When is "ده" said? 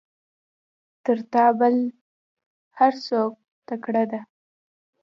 4.11-4.21